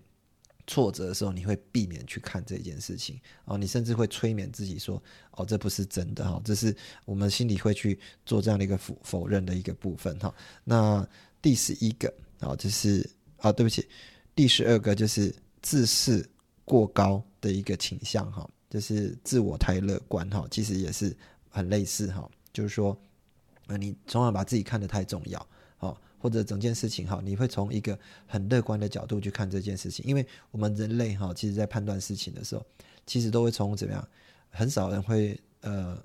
[0.66, 10.34] 挫折的时候，你会避免去看这件事情哦，你甚至会催眠自己说，哦，这不是真的哈，这是我们心里会去做这样的一个否否认的一个部分哈。
[10.64, 11.06] 那
[11.42, 13.86] 第十一个啊，就是啊，对不起，
[14.34, 16.28] 第十二个就是自视
[16.64, 21.16] 过高的一个倾向哈，就是自我太乐观哈，其实也是
[21.48, 22.96] 很类似哈，就是说。
[23.72, 25.48] 那你从而把自己看得太重要，
[26.20, 32.64] 或者整件事情哈，你会从一个很乐观的角度去看这件事情，因为我们人类哈，其实在判断事情的时候，
[33.06, 34.08] 其实都会从怎么样，
[34.50, 35.98] 很少人会呃，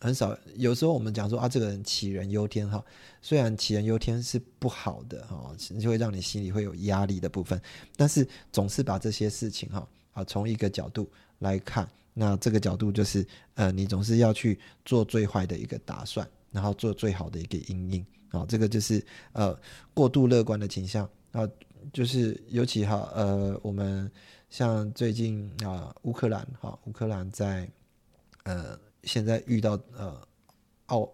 [0.00, 2.84] 很少，有时候我们讲说啊，这个人杞人忧天哈，
[3.22, 7.60] 虽然杞人忧天是不好的哈，就会让你心里会有压力的部分，
[7.96, 19.54] 但是总是把这些事情哈，啊，从一个角度来看，那这个角度就是呃，你总是要去做最坏的一个打算，然后做最好的一个应应啊，这个就是呃
[19.92, 21.46] 过度乐观的倾向啊，
[21.92, 24.10] 就是尤其哈呃，我们
[24.48, 27.68] 像最近啊乌克兰哈，乌克兰在
[28.44, 30.18] 呃现在遇到呃
[30.86, 31.12] 奥。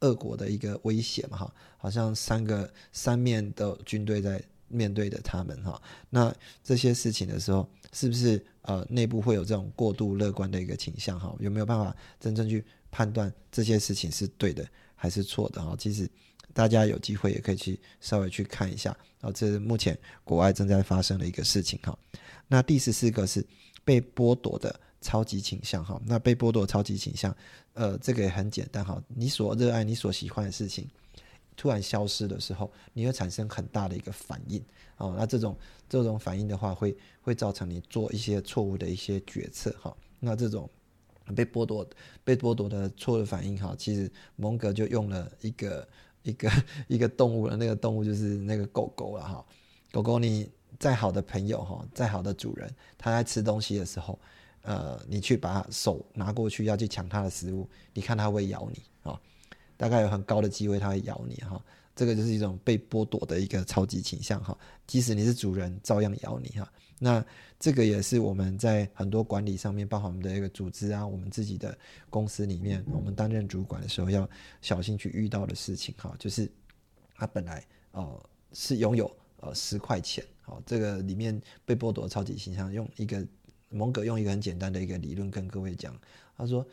[0.00, 11.34] 俄国的一个威胁嘛，哈，好像三个三面的军队在面对着他们，哈，那这些事情的时候，是不是呃内部会有这种过度乐观的一个倾向，哈？
[11.38, 12.62] 有没有办法真正去
[12.94, 15.74] 判断这些事情是对的还是错的，哈？
[15.76, 16.08] 其实
[16.52, 21.98] 大家有机会也可以去稍微去看一下，啊，这是目前国外正在发生的一个事情，哈。
[22.46, 23.44] 那第十四个是
[23.84, 24.80] 被剥夺的。
[25.04, 27.36] 超级倾向哈，那被剥夺超级倾向，
[27.74, 28.98] 呃，这个也很简单哈。
[29.08, 30.88] 你所热爱、你所喜欢的事情
[31.54, 34.64] 突然消失的时候，你会产生很大的一个反应
[34.96, 35.14] 哦。
[35.18, 35.54] 那这种
[35.90, 39.94] 这种反应的话，会会造成你做一些错误的一些决策哈。
[40.20, 40.70] 那这种
[41.34, 41.86] 被剥夺、
[42.24, 45.88] 被剥夺的错误反应哈，其实蒙格就用了一个
[46.22, 46.50] 一个
[46.88, 49.44] 一个动物了，那个动物就是那个狗狗了哈。
[49.92, 54.18] 狗狗，你再好的朋友哈，再好的主人，它在吃东西的时候。
[54.66, 59.20] 呃，你去把手拿过去要去抢它的食物，你看它会咬你啊？
[59.76, 61.62] 大概有很高的机会它会咬你哈。
[61.94, 64.56] 这个就是一种被剥夺的一个超级倾向哈。
[64.86, 66.72] 即使你是主人，照样咬你哈。
[66.98, 67.22] 那
[67.64, 71.74] 这个也是我们在很多管理上面，包括我们的一个组织啊，我们自己的
[72.10, 74.28] 公司里面，我们担任主管的时候要
[74.60, 76.14] 小心去遇到的事情哈。
[76.18, 76.46] 就是
[77.14, 78.22] 他本来哦
[78.52, 83.26] 是拥有呃十块钱，好，这个里面被剥夺超级形象，用一个。
[83.70, 85.98] 蒙格用一个很简单的一个理论跟各位讲，
[86.36, 86.64] 他说：“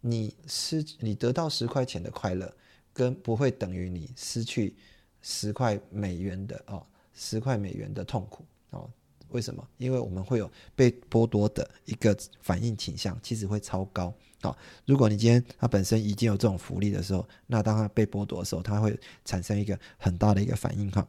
[0.00, 2.52] 你失你得到十块钱的快乐，
[2.92, 4.74] 跟不会等于你失去
[5.22, 6.84] 十块美元的哦，
[7.14, 8.90] 十块美元的痛苦哦。
[9.30, 9.66] 为什么？
[9.76, 14.56] 因为我们会有被剥夺的一个反应倾向，其实会超高啊。
[14.86, 21.06] 如果你今天他本身已经有这种福利的时候，那当他被剥夺的时候，他会产生一个很大的一个反应哈。”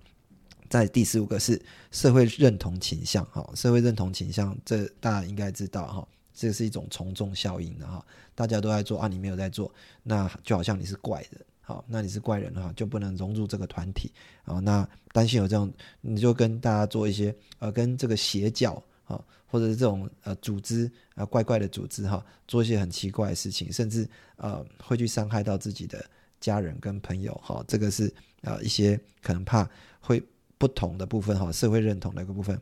[0.69, 8.05] 在第十五个是社会认同倾向，哈，社会认同倾向，这大家应该知道，哈，这是一种从众效应的，哈，
[8.36, 14.12] 大家都在做啊，你没有在做，那就好像你是怪人，好，那你是怪人的话，就不能融入这个团体，
[14.43, 26.03] 啊，那担心有这种，你就跟大家做一些，呃，跟这个邪教，啊，或者是这种呃组织，啊，怪怪的组织，哈，做一些很奇怪的事情，甚至呃会去伤害到自己的
[26.41, 30.19] 家人跟朋友，哈，这个是呃一些可能怕会。
[30.58, 32.60] 不同的部分哈，社会认同的一个部分。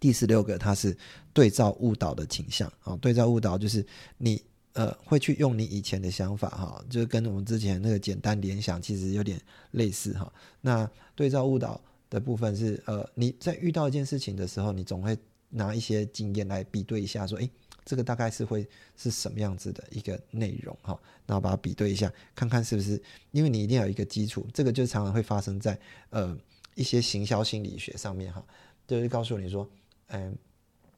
[0.00, 0.98] 第十六个，它是
[1.32, 2.96] 对照误导的倾向啊。
[2.96, 3.86] 对照误导就是
[4.18, 4.42] 你
[4.72, 9.40] 呃会去用你以前的想法哈，就是跟我们之前那个简单联想其实有点
[9.72, 10.32] 类似哈。
[10.60, 11.80] 那对照误导
[12.10, 15.16] 的部分是呃你在遇到一件事情的时候，你总会
[15.48, 17.50] 拿一些经验来比对一下，说诶，
[17.84, 25.78] 这个大概是会是什么样子的一个内容哈，然后把它比对一下，看看是不是因为你一定要有一个基础，这个就常常会发生在
[26.10, 26.38] 呃。
[26.74, 28.42] 一些行销心理学上面哈，
[28.86, 29.68] 就是告诉你说，
[30.06, 30.34] 嗯，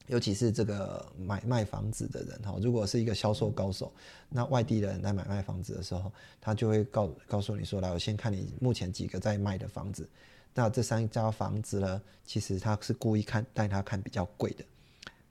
[0.06, 3.92] 尤其是这个买卖房子的人哈，如果是一个销售高手，
[4.28, 10.08] 那外地的人来买卖房子的时候，他就会告告诉你说，来，我先看你目前几个在卖的房子，
[10.52, 14.64] 那这三家房子呢，其实他是故意看带他看比较贵的。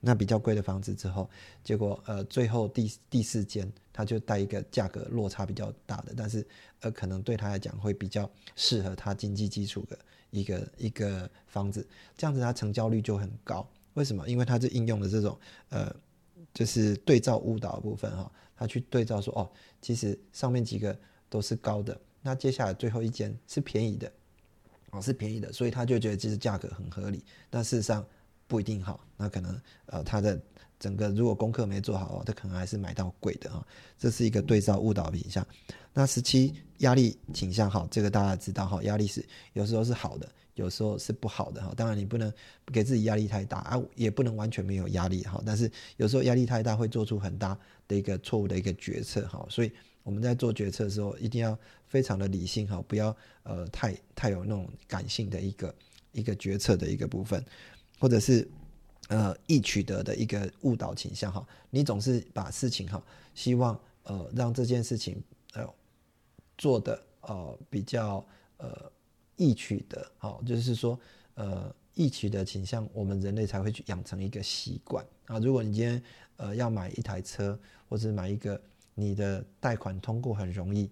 [0.06, 1.30] 那比较贵的房子之后，
[1.62, 6.46] 结果呃，最后第第四间他就带一个价格落差比较大的，但是
[6.80, 9.98] 呃，可能对他来讲会比较适合他经济基础的
[10.30, 11.86] 一个一个房子，
[12.18, 13.66] 这样子他成交率就很高。
[13.94, 14.28] 为什么？
[14.28, 15.38] 因为他是应用的这种
[15.70, 15.94] 呃，
[16.52, 20.96] 就是对照误导的部分哈，他去对照说哦，其实上面几个
[21.28, 24.12] 都是高的，那接下来最后一间是便宜的，
[24.90, 27.24] 哦是便宜的，所以他就觉得其实价格很合理。
[27.50, 28.04] 但事实上。
[28.46, 30.38] 不一定哈，那可能呃，他的
[30.84, 33.66] 整个如果功课没做好，他可能还是买到贵的哈。
[33.98, 35.46] 这是一个对照误导倾向。
[35.94, 41.72] 那十七压力倾向哈，这个大家知道哈，压力是有时候是好的，有时候是不好的哈。
[41.74, 42.30] 当然你不能
[42.70, 45.42] 给自己压力太大啊，也不能完全没有压力哈。
[45.46, 49.46] 但是有时候压力太大会做出很大的一个错误的一个决策哈。
[49.48, 55.74] 所以我们在做决策的时候一定要非常的理性哈，不要呃太太有那种感性的一个
[56.12, 57.42] 一个决策的一个部分。
[58.00, 58.46] 或者是，
[59.08, 63.02] 呃，易取得的一个误导倾向哈，你总是把事情哈，
[63.34, 65.68] 希望呃让这件事情呃
[66.56, 68.24] 做的呃比较
[68.56, 68.90] 呃
[69.36, 70.98] 易取得，好，就是说
[71.34, 75.38] 呃易取得倾向，我们人类才会去养成一个习惯啊。
[75.38, 76.02] 如果你今天
[76.36, 78.58] 呃要买一台车，或者买一个
[78.94, 80.90] 你的贷款通过很容易，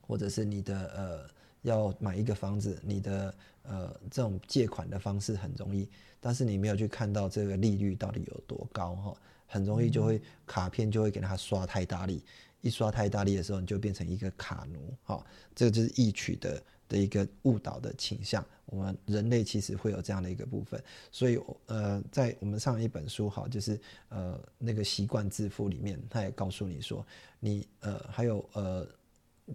[0.00, 1.41] 或者是你的呃。
[1.62, 5.88] 要买一个房子，你的呃这种借款的方式很容易，
[6.20, 12.22] 但是你没有去看到这个利率到底有多高哈，很容易就会卡片就会给他刷太大力，
[12.60, 16.62] 一刷太大力的时候，你就变成一个卡奴哈，这个就是易取的。
[16.88, 20.78] 的一个误导的倾向，我们人类其实会有这样的一个部分，
[21.10, 27.02] 所以呃，在我们上一本书哈，就是呃那个习惯致富里面，他也告诉你说，
[27.40, 28.86] 你呃还有呃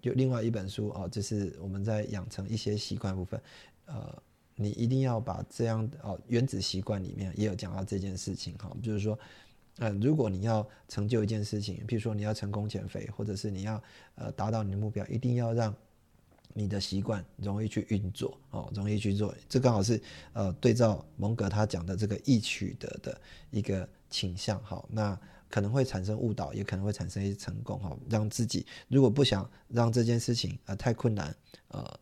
[0.02, 3.41] 有另外一本书啊，就是我们在养成一些习惯部分，
[3.86, 4.23] 呃，
[4.56, 9.17] 你一定要把这样哦原子习惯里面也有讲到这件事情哈，就是说，
[9.80, 13.82] 嗯，如果你要成就一件事情，譬如说你要成功减肥，或者是你要
[14.15, 15.73] 呃达到你的目标，一定要让。
[16.54, 20.02] 你的习惯容易去运作哦，容易去做，这刚好是
[20.34, 23.21] 呃对照蒙格他讲的这个易取得的
[23.52, 31.36] 一个倾向哈，那可能会产生误导，也可能会产生一些成功哈，让自己如果不想让这件事情呃太困难
[31.69, 31.99] 呃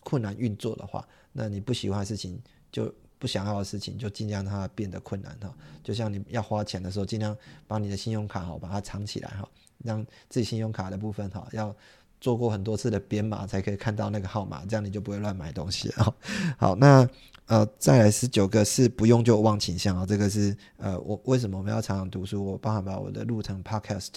[0.00, 11.74] 困难运作的话，那你不喜欢的事情就不想要的事情就尽量让它变得困难哈，就像你要花钱的时候，尽量把你的信用卡哈把它藏起来哈，让自己信用卡的部分哈要。
[12.24, 16.16] 做过很多次的编码才可以看到那个号码，这样你就不会乱买东西了。
[16.56, 17.06] 好，那
[17.44, 22.42] 呃，再来十九个是不用就忘倾向啊，这个是呃，我为什么我们要常常读书？
[22.42, 24.08] 我包含把我的路程 podcast，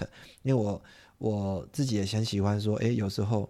[0.43, 0.81] 因为我
[1.17, 3.49] 我自己也很喜欢说，诶，有时候。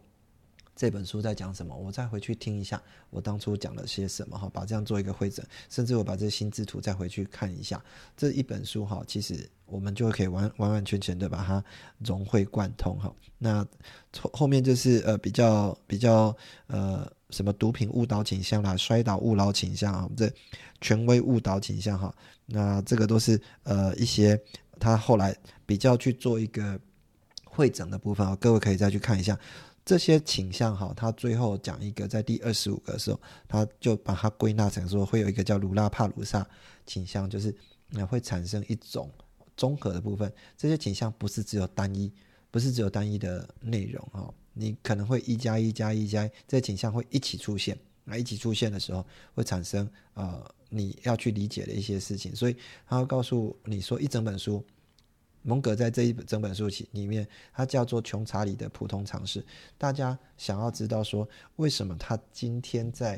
[0.78, 1.76] 这本书在讲什么？
[1.76, 7.84] 我再回去听一下，我当初讲了些什么哈，把这样做一个会诊，甚至我把这心智图再回去看一下。
[8.16, 11.64] 这一本书哈，其实我们就可以完完完全全的把它
[11.98, 13.12] 融会贯通哈。
[13.40, 13.66] 那
[14.22, 16.36] 后后面就是呃比较比较
[16.68, 20.32] 呃什么毒品误导倾向啦，摔倒误导倾向啊，这
[20.80, 22.14] 权威误导倾向哈。
[22.46, 24.40] 那这个都是呃一些
[24.80, 25.36] 他后来
[25.66, 26.80] 比较去做一个
[27.44, 29.36] 会诊的部分啊，各位可以再去看一下。
[29.88, 36.46] 这些倾向哈，他最后讲一个，在第二十五个的时候，他就把它归纳成说，会有一个叫卢拉帕鲁萨
[36.86, 37.56] 倾向，就是
[37.92, 39.10] 那会产生一种
[39.56, 40.30] 综合的部分。
[40.58, 42.12] 这些倾向不是只有单一，
[42.52, 47.78] 不是只有单一的内容哈，你可能会一加一加一加，这些倾向会一起出现。
[48.04, 52.36] 那一起出现的时候，会产生呃你要去理解的一些事情。
[52.36, 54.62] 所以他会告诉你说，一整本书。
[55.48, 59.42] 蒙格在这一本整本书里里面，它叫做《穷查理的普通常识》。
[59.78, 63.18] 大家想要知道说，为什么他今天在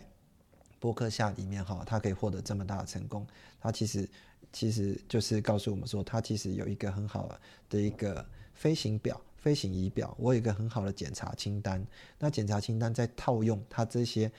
[0.80, 3.26] 播客下里面哈，他可以获得这么大的成功？
[3.60, 4.08] 他其实
[4.54, 7.36] 其实就是告诉我们说，他其实有一个很好
[7.68, 10.16] 的一个飞行表、飞行仪表。
[10.20, 11.84] 我有一个很好的检查清单。
[12.20, 14.32] 那检查清单在套用他这些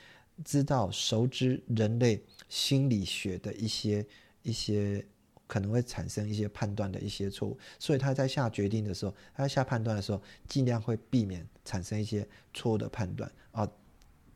[0.44, 4.06] 知道、熟知人类心理学的一些
[4.44, 5.04] 一些。
[5.50, 13.68] 可能会产生一些判断的一些错误，所以他在下决定的时候，他在下判断的时候，尽量会避免产生一些错误的判断啊，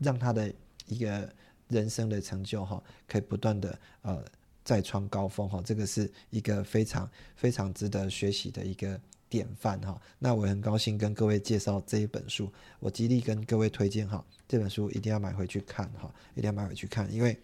[0.00, 0.52] 让他的
[0.88, 1.32] 一个
[1.68, 4.24] 人生的成就哈，可以不断的呃
[4.64, 9.96] 再创高峰哈，这个是一个非常非常值得学习的一个典范哈。
[10.18, 17.38] 那我很高兴跟各位介绍这一本书，我极力跟各位推荐哈，这本书一定要买回去看哈，一定要买回去看，因为。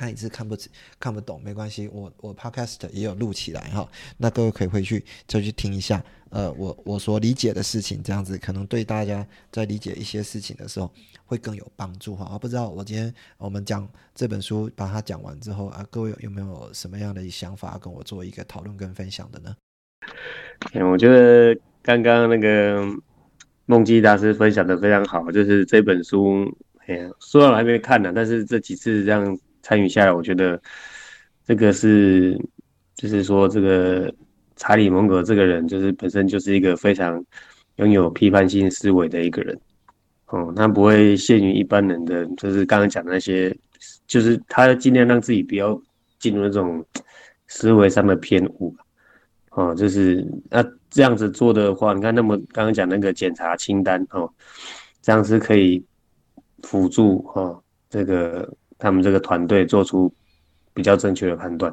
[0.00, 0.56] 看一次看不
[0.98, 3.86] 看不懂没关系，我我 podcast 也有录起来哈，
[4.16, 10.90] 那各位可以回去再去听一下，呃，我我所理解的事情，这样子可能对大家在理解一些事情的时候
[11.26, 12.24] 会更有帮助哈。
[12.24, 19.54] 啊不知道我今天我们讲这本书把它讲完之后啊，各位有没有什么样的想法跟我做一个讨论跟分享的呢？
[20.72, 22.82] 嗯，我觉得刚刚那个
[23.66, 26.46] 梦基大师分享的非常好，就是这本书，
[26.86, 29.38] 哎呀，虽然还没看呢，但是这几次这样。
[29.62, 30.60] 参与下来，我觉得
[31.44, 32.38] 这个是，
[32.94, 34.12] 就是说，这个
[34.56, 37.22] 查理蒙格这个人，就是本身就是一个非常
[37.76, 39.58] 拥有批判性思维的一个人，
[40.26, 43.54] 哦，他不会限于一般人的，就是刚刚讲的那些，
[44.06, 45.80] 就是他尽量让自己不要
[46.18, 46.84] 进入那种
[47.48, 48.74] 思维上的偏误，
[49.50, 54.30] 哦，就是那这样子做的话，你看，那么刚刚讲那个检查清单，哦，
[55.02, 55.84] 这样是可以
[56.62, 58.48] 辅助，哦，这个。
[58.80, 60.12] 他们这个团队做出
[60.72, 61.70] 比较正确的判断，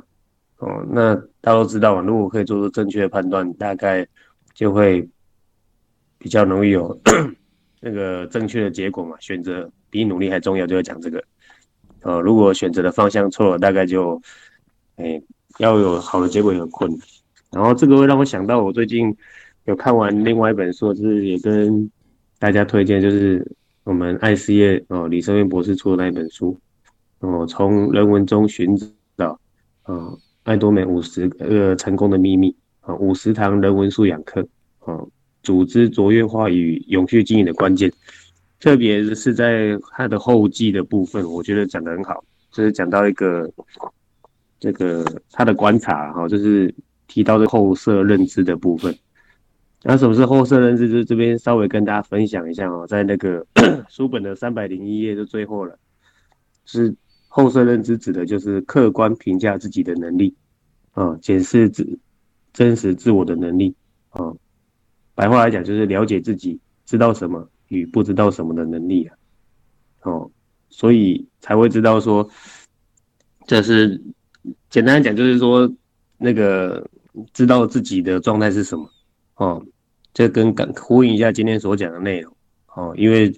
[0.57, 4.05] 哦，那大家都知道嘛，如果可以做出正确的判断，大概
[4.53, 5.07] 就会
[6.17, 6.99] 比较容易有
[7.79, 9.15] 那个正确的结果嘛。
[9.19, 11.23] 选择比努力还重要，就会讲这个。
[12.03, 14.21] 哦，如果选择的方向错了，大概就，
[14.97, 15.21] 哎，
[15.59, 16.99] 要有好的结果也很困难。
[17.51, 19.15] 然后这个会让我想到，我最近
[19.65, 21.89] 有看完另外一本书，就是也跟
[22.39, 23.45] 大家推荐，就是
[23.83, 26.59] 我们爱思业哦李生渊博士出的那一本书。
[27.19, 28.77] 哦，从人文中寻
[29.17, 29.39] 找，
[29.83, 30.13] 啊，
[30.43, 34.47] 爱多美五十个成功的秘密，啊，五十堂人文素养课，
[34.79, 34.99] 啊，
[35.41, 37.91] 组织卓越化与永续经营的关键，
[38.59, 43.51] 特别是在他的后记的部分，我觉得讲得很好，就是讲到一个
[44.59, 46.73] 这个他的观察哈，就是
[47.07, 48.95] 提到的后设认知的部分。
[49.83, 50.89] 那什么是后设认知？
[50.89, 53.45] 就这边稍微跟大家分享一下哦，在那个
[53.89, 55.77] 书本的三百零一页的最后了，
[56.65, 56.93] 是
[57.37, 60.35] 后设认知指的就是客观评价自己的能力
[60.93, 61.99] 啊，检视自
[62.51, 63.75] 真实自我的能力
[64.09, 64.33] 啊。
[65.13, 69.15] 白话来讲，就是了解自己知道什么与不知道什么的能力啊。
[70.01, 70.31] 哦，
[70.69, 72.27] 所以才会知道说，
[73.45, 74.01] 这是
[74.71, 75.71] 简单讲，就是说
[76.17, 76.89] 那个
[77.33, 78.89] 知道自己的状态是什么。
[79.35, 79.63] 哦，
[80.11, 82.35] 这跟感呼应一下今天所讲的内容
[82.73, 83.31] 哦，因为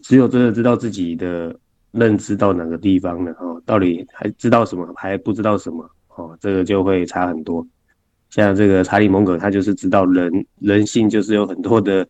[0.00, 1.58] 只有真的知道自己的
[1.92, 7.66] 认知到哪个地方了哦，到底还知道什么还不知道什么哦，这个就会差很多。
[8.30, 12.06] 像这个查理蒙格，他就是知道人人性就是有很多的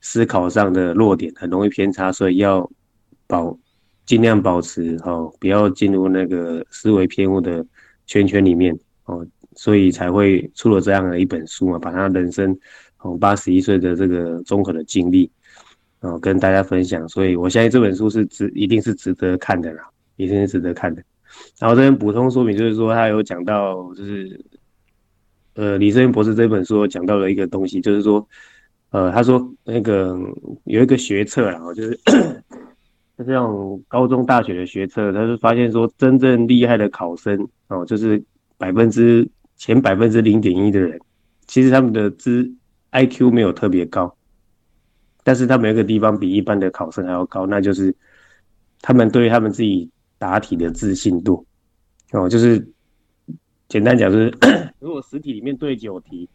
[0.00, 2.68] 思考上的弱点，很容易偏差，所以要
[3.26, 3.56] 保
[4.04, 7.64] 尽量保持哦，不要进入那个思维偏误的
[8.06, 9.26] 圈圈里面哦。
[9.54, 12.58] 所以才会出了这样的一本书嘛，把他人生
[12.98, 15.30] 从八十一岁的这个综合的经历，
[16.02, 17.08] 哦，跟大家分享。
[17.08, 19.82] 所以我相信这本书是值，一定是值得看的啦，
[20.16, 21.02] 一定是值得看的。
[21.58, 24.38] 然后这边补充说明，就是说他有讲到，就是
[25.54, 28.24] 呃，李生博士这本书讲到了一个东西，就是说，
[28.90, 30.16] 呃，他说那个
[30.64, 31.98] 有一个学测然后就是
[33.18, 38.22] 就这种高中大学的学测，他就发现说，真正厉害的考生哦，就是
[38.56, 39.28] 百分之。
[39.54, 40.98] 前百分之零点一的人，
[41.46, 42.52] 其实他们的知
[42.90, 44.12] I Q 没有特别高，
[45.24, 47.94] 但是他们有个地方比一般的考生还要高，那就是
[48.80, 51.46] 他们对于他们自己答题的自信度。
[52.12, 52.66] 哦，就是
[53.68, 54.34] 简单讲，就是
[54.78, 56.28] 如果实体里面对九题，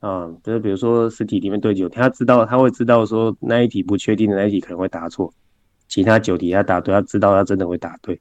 [0.00, 5.32] 啊，就是比如说实体里面对九题，他知道他会知道说那一题不确定的那一题可能会答错，
[5.88, 8.20] 其他九题他答对，他知道他真的会答对。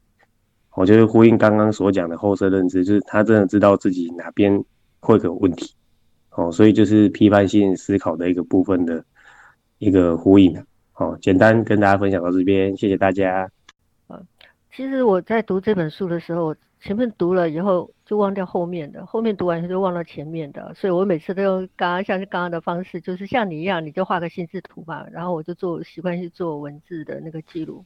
[0.74, 4.64] 我觉得呼应刚刚所讲的后设认知，就是他真的知道自己哪边
[5.00, 5.74] 会有问题，
[6.32, 9.04] 哦，所以就是批判性思考的一个部分的
[9.80, 10.64] 一个呼应
[10.96, 13.50] 哦，简单跟大家分享到这边，谢谢大家。
[14.08, 14.22] 啊，
[14.74, 27.86] 其实我在读这本书的时候，前面读了以后就忘掉后面的，后面读完就忘了前面的，所以我每次都用刚刚像是刚刚的方式，就是像你一样，你就画个心智图嘛，然后我就做习惯去做文字的那个记录。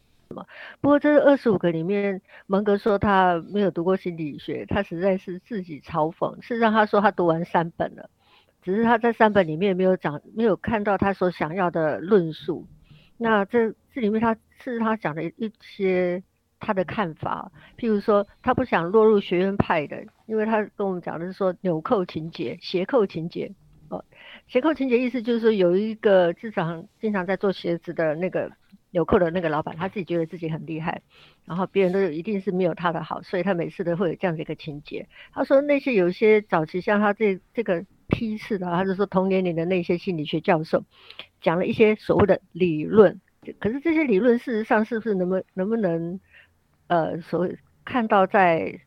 [0.80, 6.36] 不过这二十五个里面，蒙格说他没有读过心理学，他实在是自己嘲讽。
[6.42, 8.10] 事实上，他说他读完三本了，
[8.62, 12.68] 只是他在三本里面没有讲，没有看到他所想要的论述。
[13.18, 16.24] 那这这里面他是他讲的一些
[16.60, 23.52] 他的看法，譬如说他不想落入学院派的，因为他跟我们讲的是说纽扣情节、斜扣情节。
[23.90, 24.06] 哦，
[24.48, 28.52] 斜扣情节意思就是说有一个至少经常在做鞋子的那个。
[28.94, 31.02] 纽扣的那个老板，他自己觉得自己很厉害，
[31.46, 35.08] 然后别人都一定是没有他的好，所以他每次都会有这样的一个情节。
[35.32, 40.84] 他说那些有一些早期像他这这个批次的，他就说同年龄的那些心理学教授
[41.42, 43.20] 讲了一些所谓的理论，
[43.60, 46.20] 可是这些理论事实上是不是能不能不能
[46.88, 48.80] 呃所谓看到在。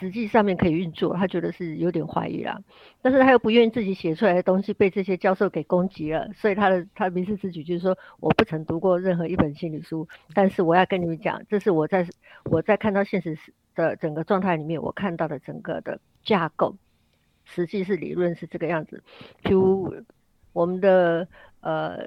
[0.00, 2.58] 实际上面可以运作，他觉得是有点怀疑啦，
[3.02, 12.08] 但是他又不愿意自己写出来的东西被这些教授给攻击了，所以他的他明示之举就是说，我不曾读过任何一本心理书，但是我要跟你们讲，这是我在
[12.44, 13.36] 我在看到现实
[13.74, 16.74] 的整个状态里面，我看到的整个的架构，
[17.44, 19.02] 实际是理论是这个样子，
[19.44, 19.94] 就
[20.52, 21.26] 我们的
[21.60, 21.98] 呃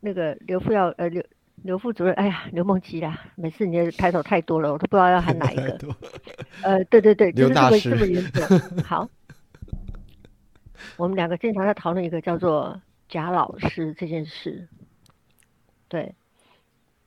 [0.00, 1.24] 那个刘副要呃刘。
[1.64, 5.76] 刘副主任，哎呀，刘梦琪啦，每次你的抬头太多了，我都不知道要喊哪一个。
[6.62, 8.46] 呃，对对对，就是这么这么原则。
[8.84, 9.10] 好，
[10.96, 14.68] 我们两个经常在讨论一个叫做贾老师这件事。
[15.88, 16.14] 对，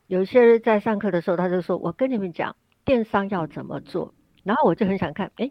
[0.07, 5.49] 有些人在上课的时候，他就说：“我跟你们讲，电商要怎么做。”然后我就很想看，哎，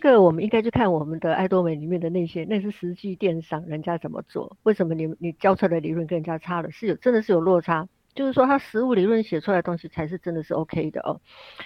[0.00, 4.56] 这个我们应该去看我们的爱多美里面的那些，那是实际电商人家怎么做？
[4.62, 6.70] 为什么你你教出来的理论跟人家差了？
[6.70, 7.88] 是有真的是有落差？
[8.14, 11.20] 就是说，他实物理论写出来的东西才是真的是 OK 的哦，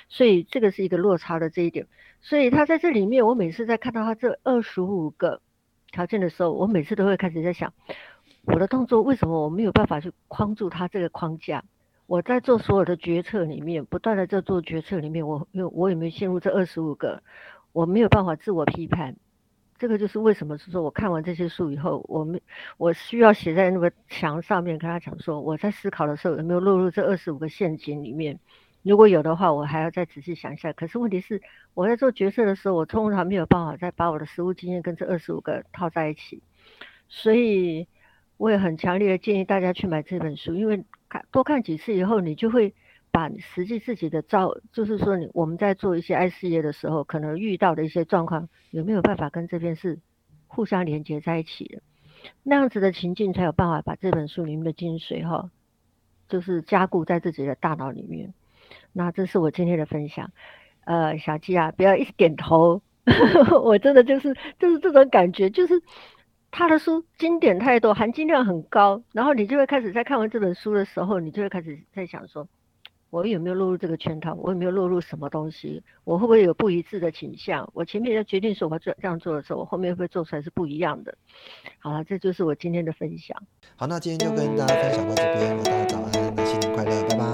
[0.08, 1.88] 所以这个是一个落差的这一点。
[2.22, 5.42] 所以他在这里面，我每次在看到他这二十五个
[5.90, 7.74] 条件的时候，我每次都会开始在想，
[8.46, 11.62] 我的动作为什么我没有办法去框住他这个框架？
[12.06, 17.22] 我在做所有的决策里面，不断的在做决策里面，我有我有没有陷入这二十五个？
[17.72, 19.16] 我没有办法自我批判。
[19.78, 22.40] 这个就是为什么是说，我看完这些书以后，我们
[22.76, 28.38] 我需要写在那个墙上面，跟他讲说，我在思考的时候有没有落入这二十五个陷阱里面？
[28.82, 30.72] 如果有的话，我还要再仔细想一下。
[30.72, 31.42] 可是问题是，
[31.74, 36.42] 我在做决策的时候，我通常没有办法再把我的实务经验跟这二十五个套在一起。
[37.08, 37.88] 所以，
[38.36, 42.72] 我也很强烈的建议大家去买这本书，因为看多看几次以后，你就会
[43.12, 50.00] 把实际自己的照，就是说你我们在做一些爱事业的时候，可能遇到的一些状况，有没有办法跟这边是
[50.48, 51.82] 互相连接在一起的？
[52.42, 55.50] 那样子的情境才有办法把这本书里面的精髓哈，
[56.28, 58.32] 就是加固在自己的大脑里面。
[58.92, 60.32] 那这是我今天的分享。
[60.84, 62.82] 呃，小鸡啊，不要一直点头，
[63.62, 65.82] 我真的就是就是这种感觉，就是
[66.50, 72.48] 他的书经典太多，含金量很高，然后你就会开始在看完这本书的时候，你就会开始在想说，
[73.12, 74.32] 我有没有落入这个圈套？
[74.40, 75.82] 我有没有落入什么东西？
[76.04, 77.70] 我会不会有不一致的倾向？
[77.74, 81.14] 我前面要决定说我要做这样做的时候，我后面会不会做出来是不一样的？
[81.78, 83.36] 好了，这就是我今天的分享。
[83.76, 87.24] 好，那今天就跟大家分享到这边，大家早安，那新年快乐，拜拜。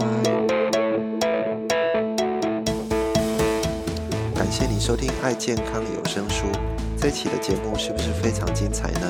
[4.35, 6.49] 感谢你收听爱健康有声书，
[6.97, 9.09] 这一期的节目是不是非常精彩呢？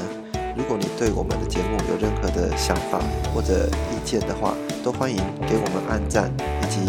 [0.55, 3.01] 如果你对我们的节目有任何的想法
[3.33, 4.55] 或者意见的话，
[4.89, 6.33] 都欢迎给我们按赞
[6.63, 6.81] 以及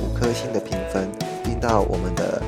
[0.00, 1.06] 五颗星的评分，
[1.44, 2.42] 并到我们的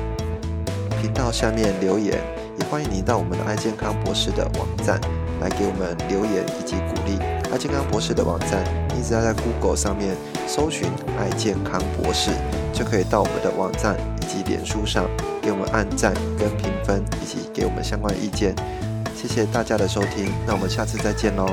[0.99, 2.19] 频道下面留言。
[2.57, 4.99] 也欢迎您到我们的爱健康博士的网站
[5.39, 7.19] 来给我们留言以及鼓励。
[7.51, 8.63] 爱健康博士的网站，
[8.97, 10.15] 你只要在 Google 上面
[10.47, 10.89] 搜寻
[11.21, 12.31] “爱健康博士”，
[12.73, 15.05] 就可以到我们的网站以及脸书上。
[15.39, 18.55] 给我们按赞跟评分，以及给我们相关意见，
[19.15, 21.45] 谢谢大家的收听，那我们下次再见喽。